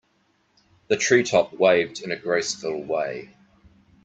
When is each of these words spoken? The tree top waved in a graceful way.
The 0.87 0.97
tree 0.97 1.21
top 1.21 1.53
waved 1.53 2.01
in 2.01 2.11
a 2.11 2.15
graceful 2.15 2.81
way. 2.83 3.35